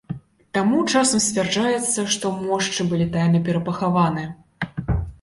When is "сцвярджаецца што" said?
1.25-2.33